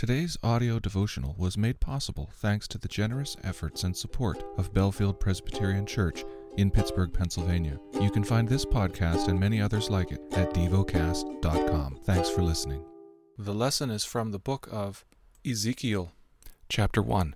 Today's 0.00 0.38
audio 0.42 0.78
devotional 0.78 1.34
was 1.36 1.58
made 1.58 1.78
possible 1.78 2.30
thanks 2.36 2.66
to 2.68 2.78
the 2.78 2.88
generous 2.88 3.36
efforts 3.44 3.84
and 3.84 3.94
support 3.94 4.42
of 4.56 4.72
Bellefield 4.72 5.20
Presbyterian 5.20 5.84
Church 5.84 6.24
in 6.56 6.70
Pittsburgh, 6.70 7.12
Pennsylvania. 7.12 7.78
You 8.00 8.10
can 8.10 8.24
find 8.24 8.48
this 8.48 8.64
podcast 8.64 9.28
and 9.28 9.38
many 9.38 9.60
others 9.60 9.90
like 9.90 10.10
it 10.10 10.22
at 10.32 10.54
devocast.com. 10.54 11.98
Thanks 12.04 12.30
for 12.30 12.40
listening. 12.40 12.82
The 13.36 13.52
lesson 13.52 13.90
is 13.90 14.02
from 14.02 14.30
the 14.30 14.38
book 14.38 14.70
of 14.72 15.04
Ezekiel, 15.46 16.12
chapter 16.70 17.02
1. 17.02 17.34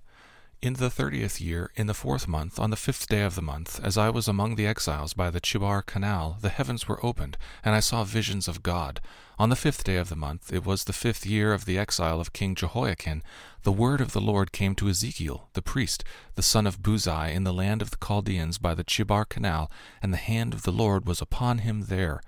In 0.65 0.73
the 0.73 0.89
thirtieth 0.89 1.39
year, 1.39 1.69
in 1.75 1.85
the 1.85 1.93
fourth 1.93 2.27
month, 2.27 2.57
on 2.59 2.71
the 2.71 2.75
fifth 2.75 3.07
day 3.07 3.21
of 3.21 3.35
the 3.35 3.41
month, 3.43 3.79
as 3.83 3.99
I 3.99 4.09
was 4.09 4.27
among 4.27 4.55
the 4.55 4.65
exiles 4.65 5.13
by 5.13 5.29
the 5.29 5.39
Chebar 5.39 5.83
Canal, 5.83 6.39
the 6.41 6.49
heavens 6.49 6.87
were 6.87 7.05
opened, 7.05 7.37
and 7.63 7.75
I 7.75 7.79
saw 7.79 8.03
visions 8.03 8.47
of 8.47 8.63
God. 8.63 8.99
On 9.37 9.49
the 9.49 9.55
fifth 9.55 9.83
day 9.83 9.97
of 9.97 10.09
the 10.09 10.15
month, 10.15 10.51
it 10.51 10.65
was 10.65 10.85
the 10.85 10.91
fifth 10.91 11.23
year 11.23 11.53
of 11.53 11.65
the 11.65 11.77
exile 11.77 12.19
of 12.19 12.33
King 12.33 12.55
Jehoiachin, 12.55 13.21
the 13.61 13.71
word 13.71 14.01
of 14.01 14.13
the 14.13 14.19
Lord 14.19 14.51
came 14.51 14.73
to 14.73 14.89
Ezekiel, 14.89 15.49
the 15.53 15.61
priest, 15.61 16.03
the 16.33 16.41
son 16.41 16.65
of 16.65 16.81
Buzi, 16.81 17.31
in 17.31 17.43
the 17.43 17.53
land 17.53 17.83
of 17.83 17.91
the 17.91 18.03
Chaldeans 18.03 18.57
by 18.57 18.73
the 18.73 18.83
Chebar 18.83 19.25
Canal, 19.25 19.69
and 20.01 20.11
the 20.11 20.17
hand 20.17 20.55
of 20.55 20.63
the 20.63 20.71
Lord 20.71 21.05
was 21.05 21.21
upon 21.21 21.59
him 21.59 21.85
there. 21.89 22.21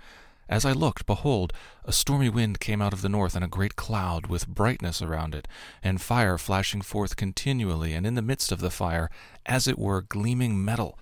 As 0.50 0.64
I 0.64 0.72
looked, 0.72 1.06
behold, 1.06 1.52
a 1.84 1.92
stormy 1.92 2.30
wind 2.30 2.60
came 2.60 2.82
out 2.82 2.94
of 2.94 3.02
the 3.02 3.10
north, 3.10 3.36
and 3.36 3.44
a 3.44 3.50
great 3.50 3.76
cloud 3.76 4.28
with 4.28 4.48
brightness 4.48 5.02
around 5.02 5.36
it, 5.36 5.48
and 5.84 6.02
fire 6.02 6.38
flashing 6.38 6.82
forth 6.82 7.18
continually, 7.18 7.94
and 7.94 8.08
in 8.08 8.16
the 8.16 8.22
midst 8.22 8.52
of 8.52 8.60
the 8.60 8.72
fire, 8.72 9.10
as 9.46 9.68
it 9.68 9.78
were, 9.78 10.02
gleaming 10.02 10.64
metal. 10.64 10.98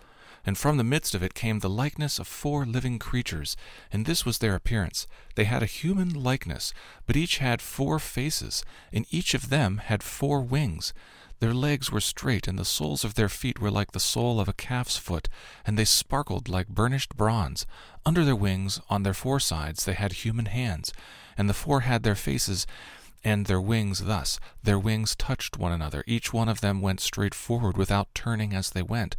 And 0.47 0.57
from 0.57 0.77
the 0.77 0.83
midst 0.83 1.15
of 1.15 1.23
it 1.23 1.33
came 1.33 1.59
the 1.59 1.69
likeness 1.69 2.19
of 2.19 2.27
four 2.27 2.65
living 2.65 2.99
creatures, 2.99 3.55
and 3.91 4.05
this 4.05 4.25
was 4.25 4.37
their 4.37 4.55
appearance. 4.55 5.07
They 5.35 5.45
had 5.45 5.63
a 5.63 5.67
human 5.67 6.13
likeness, 6.13 6.73
but 7.05 7.15
each 7.15 7.37
had 7.37 7.61
four 7.61 7.99
faces, 7.99 8.63
and 8.91 9.05
each 9.09 9.33
of 9.33 9.49
them 9.49 9.77
had 9.77 10.03
four 10.03 10.41
wings. 10.41 10.93
Their 11.39 11.53
legs 11.53 11.91
were 11.91 12.01
straight, 12.01 12.47
and 12.47 12.57
the 12.57 12.65
soles 12.65 13.03
of 13.03 13.15
their 13.15 13.29
feet 13.29 13.59
were 13.59 13.71
like 13.71 13.91
the 13.91 13.99
sole 13.99 14.39
of 14.39 14.47
a 14.47 14.53
calf's 14.53 14.97
foot, 14.97 15.27
and 15.65 15.77
they 15.77 15.85
sparkled 15.85 16.47
like 16.47 16.69
burnished 16.69 17.15
bronze. 17.15 17.65
Under 18.05 18.23
their 18.23 18.35
wings, 18.35 18.79
on 18.89 19.03
their 19.03 19.13
four 19.13 19.39
sides, 19.39 19.85
they 19.85 19.93
had 19.93 20.13
human 20.13 20.45
hands, 20.45 20.93
and 21.37 21.49
the 21.49 21.53
four 21.53 21.81
had 21.81 22.03
their 22.03 22.15
faces 22.15 22.65
and 23.25 23.47
their 23.47 23.59
wings 23.59 24.01
thus. 24.05 24.39
Their 24.63 24.79
wings 24.79 25.15
touched 25.15 25.57
one 25.57 25.71
another. 25.71 26.03
Each 26.05 26.31
one 26.31 26.47
of 26.47 26.61
them 26.61 26.79
went 26.79 27.01
straight 27.01 27.33
forward 27.33 27.75
without 27.75 28.13
turning 28.13 28.53
as 28.53 28.69
they 28.69 28.83
went. 28.83 29.15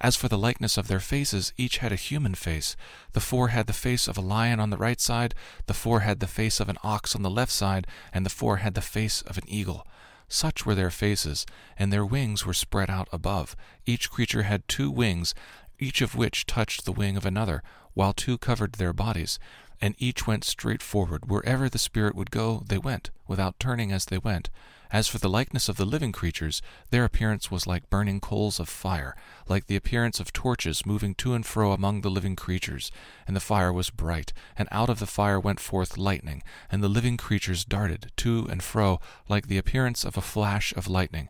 As 0.00 0.16
for 0.16 0.28
the 0.28 0.38
likeness 0.38 0.78
of 0.78 0.88
their 0.88 0.98
faces, 0.98 1.52
each 1.58 1.78
had 1.78 1.92
a 1.92 1.96
human 1.96 2.34
face. 2.34 2.74
The 3.12 3.20
four 3.20 3.48
had 3.48 3.66
the 3.66 3.74
face 3.74 4.08
of 4.08 4.16
a 4.16 4.22
lion 4.22 4.58
on 4.58 4.70
the 4.70 4.78
right 4.78 4.98
side, 4.98 5.34
the 5.66 5.74
four 5.74 6.00
had 6.00 6.20
the 6.20 6.26
face 6.26 6.58
of 6.58 6.70
an 6.70 6.78
ox 6.82 7.14
on 7.14 7.22
the 7.22 7.28
left 7.28 7.52
side, 7.52 7.86
and 8.14 8.24
the 8.24 8.30
four 8.30 8.56
had 8.56 8.72
the 8.72 8.80
face 8.80 9.20
of 9.22 9.36
an 9.36 9.44
eagle. 9.46 9.86
Such 10.32 10.64
were 10.64 10.76
their 10.76 10.90
faces, 10.90 11.44
and 11.76 11.92
their 11.92 12.06
wings 12.06 12.46
were 12.46 12.54
spread 12.54 12.88
out 12.88 13.08
above. 13.12 13.56
Each 13.84 14.08
creature 14.08 14.44
had 14.44 14.66
two 14.68 14.88
wings, 14.88 15.34
each 15.80 16.00
of 16.00 16.14
which 16.14 16.46
touched 16.46 16.84
the 16.84 16.92
wing 16.92 17.16
of 17.16 17.26
another, 17.26 17.64
while 17.94 18.12
two 18.12 18.38
covered 18.38 18.74
their 18.74 18.92
bodies. 18.92 19.40
And 19.80 19.94
each 19.98 20.26
went 20.26 20.44
straight 20.44 20.82
forward. 20.82 21.30
Wherever 21.30 21.68
the 21.68 21.78
Spirit 21.78 22.14
would 22.14 22.30
go, 22.30 22.64
they 22.66 22.78
went, 22.78 23.10
without 23.26 23.58
turning 23.58 23.92
as 23.92 24.04
they 24.04 24.18
went. 24.18 24.50
As 24.92 25.06
for 25.06 25.18
the 25.18 25.28
likeness 25.28 25.68
of 25.68 25.76
the 25.76 25.84
living 25.84 26.10
creatures, 26.10 26.60
their 26.90 27.04
appearance 27.04 27.48
was 27.48 27.66
like 27.66 27.88
burning 27.90 28.18
coals 28.18 28.58
of 28.58 28.68
fire, 28.68 29.14
like 29.48 29.68
the 29.68 29.76
appearance 29.76 30.18
of 30.18 30.32
torches 30.32 30.84
moving 30.84 31.14
to 31.16 31.32
and 31.32 31.46
fro 31.46 31.70
among 31.70 32.00
the 32.00 32.10
living 32.10 32.34
creatures. 32.34 32.90
And 33.26 33.36
the 33.36 33.40
fire 33.40 33.72
was 33.72 33.90
bright, 33.90 34.32
and 34.56 34.68
out 34.72 34.90
of 34.90 34.98
the 34.98 35.06
fire 35.06 35.38
went 35.38 35.60
forth 35.60 35.96
lightning, 35.96 36.42
and 36.72 36.82
the 36.82 36.88
living 36.88 37.16
creatures 37.16 37.64
darted 37.64 38.10
to 38.16 38.48
and 38.50 38.64
fro 38.64 39.00
like 39.28 39.46
the 39.46 39.58
appearance 39.58 40.04
of 40.04 40.16
a 40.16 40.22
flash 40.22 40.74
of 40.74 40.88
lightning. 40.88 41.28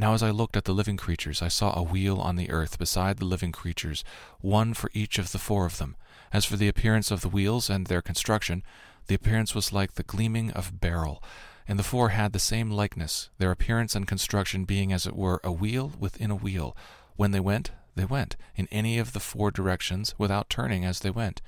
Now 0.00 0.14
as 0.14 0.22
I 0.22 0.30
looked 0.30 0.56
at 0.56 0.64
the 0.64 0.72
living 0.72 0.96
creatures, 0.96 1.42
I 1.42 1.48
saw 1.48 1.78
a 1.78 1.82
wheel 1.82 2.16
on 2.16 2.36
the 2.36 2.48
earth 2.48 2.78
beside 2.78 3.18
the 3.18 3.26
living 3.26 3.52
creatures, 3.52 4.02
one 4.40 4.72
for 4.72 4.90
each 4.94 5.18
of 5.18 5.30
the 5.30 5.38
four 5.38 5.66
of 5.66 5.76
them. 5.76 5.94
As 6.32 6.46
for 6.46 6.56
the 6.56 6.68
appearance 6.68 7.10
of 7.10 7.20
the 7.20 7.28
wheels 7.28 7.68
and 7.68 7.86
their 7.86 8.00
construction, 8.00 8.62
the 9.08 9.14
appearance 9.14 9.54
was 9.54 9.74
like 9.74 9.94
the 9.94 10.02
gleaming 10.02 10.52
of 10.52 10.80
beryl 10.80 11.22
and 11.68 11.78
the 11.78 11.82
four 11.84 12.08
had 12.08 12.32
the 12.32 12.38
same 12.38 12.70
likeness, 12.70 13.28
their 13.36 13.50
appearance 13.50 13.94
and 13.94 14.08
construction 14.08 14.64
being 14.64 14.90
as 14.90 15.06
it 15.06 15.14
were 15.14 15.38
a 15.44 15.52
wheel 15.52 15.92
within 16.00 16.30
a 16.30 16.34
wheel. 16.34 16.74
When 17.16 17.32
they 17.32 17.38
went, 17.38 17.70
they 17.94 18.06
went, 18.06 18.36
in 18.56 18.68
any 18.72 18.98
of 18.98 19.12
the 19.12 19.20
four 19.20 19.50
directions, 19.50 20.14
without 20.16 20.48
turning 20.48 20.82
as 20.82 21.00
they 21.00 21.10
went. 21.10 21.42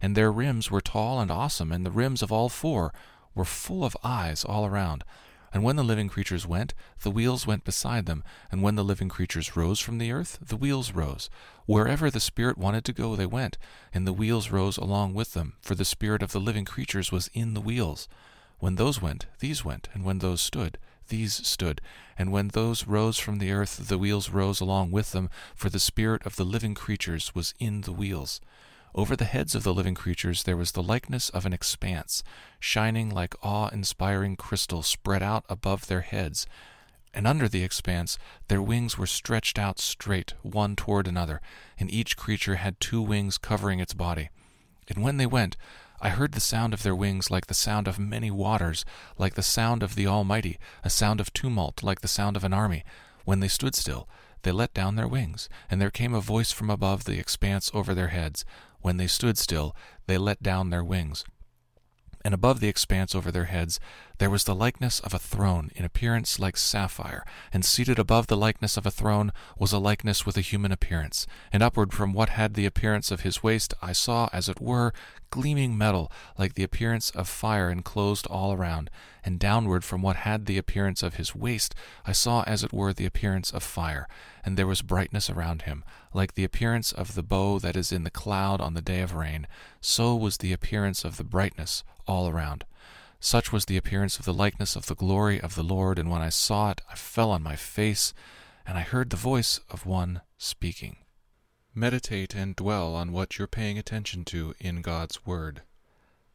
And 0.00 0.16
their 0.16 0.32
rims 0.32 0.70
were 0.70 0.80
tall 0.80 1.20
and 1.20 1.30
awesome, 1.30 1.70
and 1.70 1.84
the 1.84 1.90
rims 1.90 2.22
of 2.22 2.32
all 2.32 2.48
four 2.48 2.94
were 3.34 3.44
full 3.44 3.84
of 3.84 3.98
eyes 4.02 4.44
all 4.44 4.64
around. 4.64 5.04
And 5.52 5.64
when 5.64 5.76
the 5.76 5.84
living 5.84 6.08
creatures 6.08 6.46
went, 6.46 6.74
the 7.02 7.10
wheels 7.10 7.46
went 7.46 7.64
beside 7.64 8.06
them, 8.06 8.22
and 8.50 8.62
when 8.62 8.74
the 8.74 8.84
living 8.84 9.08
creatures 9.08 9.56
rose 9.56 9.80
from 9.80 9.98
the 9.98 10.12
earth, 10.12 10.38
the 10.40 10.56
wheels 10.56 10.92
rose. 10.92 11.30
Wherever 11.66 12.10
the 12.10 12.20
Spirit 12.20 12.58
wanted 12.58 12.84
to 12.84 12.92
go, 12.92 13.16
they 13.16 13.26
went, 13.26 13.58
and 13.92 14.06
the 14.06 14.12
wheels 14.12 14.50
rose 14.50 14.76
along 14.76 15.14
with 15.14 15.32
them, 15.32 15.54
for 15.62 15.74
the 15.74 15.84
Spirit 15.84 16.22
of 16.22 16.32
the 16.32 16.40
living 16.40 16.64
creatures 16.64 17.10
was 17.10 17.30
in 17.32 17.54
the 17.54 17.60
wheels. 17.60 18.08
When 18.58 18.74
those 18.74 19.00
went, 19.00 19.26
these 19.38 19.64
went, 19.64 19.88
and 19.94 20.04
when 20.04 20.18
those 20.18 20.40
stood, 20.40 20.78
these 21.08 21.46
stood. 21.46 21.80
And 22.18 22.32
when 22.32 22.48
those 22.48 22.86
rose 22.86 23.18
from 23.18 23.38
the 23.38 23.52
earth, 23.52 23.88
the 23.88 23.98
wheels 23.98 24.30
rose 24.30 24.60
along 24.60 24.90
with 24.90 25.12
them, 25.12 25.30
for 25.54 25.70
the 25.70 25.78
spirit 25.78 26.26
of 26.26 26.36
the 26.36 26.44
living 26.44 26.74
creatures 26.74 27.34
was 27.34 27.54
in 27.58 27.82
the 27.82 27.92
wheels. 27.92 28.40
Over 28.98 29.14
the 29.14 29.26
heads 29.26 29.54
of 29.54 29.62
the 29.62 29.72
living 29.72 29.94
creatures 29.94 30.42
there 30.42 30.56
was 30.56 30.72
the 30.72 30.82
likeness 30.82 31.28
of 31.28 31.46
an 31.46 31.52
expanse, 31.52 32.24
shining 32.58 33.10
like 33.10 33.36
awe 33.44 33.68
inspiring 33.68 34.34
crystal 34.34 34.82
spread 34.82 35.22
out 35.22 35.44
above 35.48 35.86
their 35.86 36.00
heads. 36.00 36.48
And 37.14 37.24
under 37.24 37.46
the 37.46 37.62
expanse 37.62 38.18
their 38.48 38.60
wings 38.60 38.98
were 38.98 39.06
stretched 39.06 39.56
out 39.56 39.78
straight, 39.78 40.34
one 40.42 40.74
toward 40.74 41.06
another, 41.06 41.40
and 41.78 41.88
each 41.92 42.16
creature 42.16 42.56
had 42.56 42.80
two 42.80 43.00
wings 43.00 43.38
covering 43.38 43.78
its 43.78 43.94
body. 43.94 44.30
And 44.88 45.00
when 45.00 45.16
they 45.16 45.26
went, 45.26 45.56
I 46.00 46.08
heard 46.08 46.32
the 46.32 46.40
sound 46.40 46.74
of 46.74 46.82
their 46.82 46.96
wings 46.96 47.30
like 47.30 47.46
the 47.46 47.54
sound 47.54 47.86
of 47.86 48.00
many 48.00 48.32
waters, 48.32 48.84
like 49.16 49.34
the 49.34 49.44
sound 49.44 49.84
of 49.84 49.94
the 49.94 50.08
Almighty, 50.08 50.58
a 50.82 50.90
sound 50.90 51.20
of 51.20 51.32
tumult, 51.32 51.84
like 51.84 52.00
the 52.00 52.08
sound 52.08 52.36
of 52.36 52.42
an 52.42 52.52
army. 52.52 52.82
When 53.24 53.38
they 53.38 53.46
stood 53.46 53.76
still, 53.76 54.08
they 54.42 54.52
let 54.52 54.74
down 54.74 54.96
their 54.96 55.08
wings, 55.08 55.48
and 55.70 55.80
there 55.80 55.90
came 55.90 56.14
a 56.14 56.20
voice 56.20 56.52
from 56.52 56.70
above 56.70 57.04
the 57.04 57.18
expanse 57.18 57.70
over 57.74 57.94
their 57.94 58.08
heads. 58.08 58.44
When 58.80 58.96
they 58.96 59.06
stood 59.06 59.38
still, 59.38 59.74
they 60.06 60.18
let 60.18 60.42
down 60.42 60.70
their 60.70 60.84
wings. 60.84 61.24
And 62.24 62.34
above 62.34 62.60
the 62.60 62.68
expanse 62.68 63.14
over 63.14 63.30
their 63.30 63.44
heads 63.46 63.78
there 64.18 64.30
was 64.30 64.44
the 64.44 64.54
likeness 64.54 64.98
of 65.00 65.14
a 65.14 65.18
throne 65.18 65.70
in 65.76 65.84
appearance 65.84 66.40
like 66.40 66.56
sapphire, 66.56 67.24
and 67.52 67.64
seated 67.64 67.98
above 67.98 68.26
the 68.26 68.36
likeness 68.36 68.76
of 68.76 68.84
a 68.84 68.90
throne 68.90 69.32
was 69.56 69.72
a 69.72 69.78
likeness 69.78 70.26
with 70.26 70.36
a 70.36 70.42
human 70.42 70.72
appearance, 70.72 71.26
and 71.52 71.62
upward 71.62 71.92
from 71.92 72.12
what 72.12 72.30
had 72.30 72.54
the 72.54 72.66
appearance 72.66 73.10
of 73.12 73.20
his 73.20 73.42
waist 73.42 73.74
I 73.80 73.92
saw, 73.92 74.28
as 74.32 74.48
it 74.48 74.60
were, 74.60 74.92
gleaming 75.30 75.78
metal, 75.78 76.10
like 76.36 76.54
the 76.54 76.62
appearance 76.64 77.10
of 77.10 77.28
fire 77.28 77.70
enclosed 77.70 78.26
all 78.26 78.52
around, 78.52 78.90
and 79.24 79.38
downward 79.38 79.84
from 79.84 80.02
what 80.02 80.16
had 80.16 80.46
the 80.46 80.58
appearance 80.58 81.02
of 81.02 81.14
his 81.14 81.34
waist 81.34 81.74
I 82.04 82.12
saw, 82.12 82.42
as 82.42 82.64
it 82.64 82.72
were, 82.72 82.92
the 82.92 83.06
appearance 83.06 83.52
of 83.52 83.62
fire, 83.62 84.08
and 84.44 84.56
there 84.56 84.66
was 84.66 84.82
brightness 84.82 85.30
around 85.30 85.62
him, 85.62 85.84
like 86.12 86.34
the 86.34 86.44
appearance 86.44 86.90
of 86.92 87.14
the 87.14 87.22
bow 87.22 87.58
that 87.60 87.76
is 87.76 87.92
in 87.92 88.02
the 88.02 88.10
cloud 88.10 88.60
on 88.60 88.74
the 88.74 88.82
day 88.82 89.00
of 89.00 89.14
rain, 89.14 89.46
so 89.80 90.16
was 90.16 90.38
the 90.38 90.52
appearance 90.52 91.04
of 91.04 91.18
the 91.18 91.24
brightness 91.24 91.84
all 92.06 92.28
around. 92.28 92.64
Such 93.20 93.52
was 93.52 93.64
the 93.64 93.76
appearance 93.76 94.18
of 94.18 94.24
the 94.24 94.34
likeness 94.34 94.76
of 94.76 94.86
the 94.86 94.94
glory 94.94 95.40
of 95.40 95.54
the 95.54 95.62
Lord, 95.62 95.98
and 95.98 96.10
when 96.10 96.22
I 96.22 96.28
saw 96.28 96.70
it, 96.70 96.80
I 96.90 96.94
fell 96.94 97.30
on 97.30 97.42
my 97.42 97.56
face, 97.56 98.14
and 98.64 98.78
I 98.78 98.82
heard 98.82 99.10
the 99.10 99.16
voice 99.16 99.60
of 99.70 99.86
one 99.86 100.20
speaking. 100.36 100.98
Meditate 101.74 102.34
and 102.34 102.54
dwell 102.54 102.94
on 102.94 103.12
what 103.12 103.38
you're 103.38 103.48
paying 103.48 103.78
attention 103.78 104.24
to 104.26 104.54
in 104.60 104.82
God's 104.82 105.26
Word. 105.26 105.62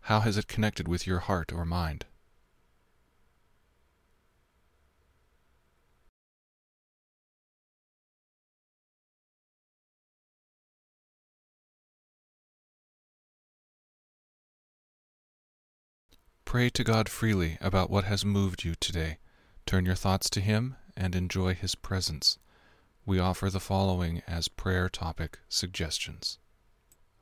How 0.02 0.20
has 0.20 0.38
it 0.38 0.48
connected 0.48 0.88
with 0.88 1.08
your 1.08 1.20
heart 1.20 1.54
or 1.54 1.66
mind? 1.66 2.06
Pray 16.54 16.70
to 16.70 16.84
God 16.84 17.10
freely 17.10 17.58
about 17.62 17.90
what 17.90 18.04
has 18.04 18.24
moved 18.24 18.64
you 18.64 18.76
today. 18.76 19.18
Turn 19.66 19.88
your 19.88 19.96
thoughts 19.96 20.30
to 20.30 20.40
Him 20.40 20.76
and 20.96 21.16
enjoy 21.16 21.56
His 21.56 21.74
presence. 21.74 22.38
We 23.08 23.18
offer 23.18 23.50
the 23.50 23.60
following 23.60 24.22
as 24.28 24.50
prayer 24.50 24.88
topic 24.88 25.40
suggestions 25.50 26.38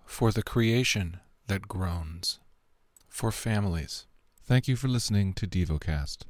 For 0.04 0.33
the 0.33 0.44
creation 0.44 1.22
that 1.48 1.69
groans, 1.69 2.42
for 3.07 3.31
families. 3.31 4.06
Thank 4.44 4.68
you 4.68 4.75
for 4.75 4.89
listening 4.89 5.33
to 5.36 5.48
DevoCast. 5.48 6.24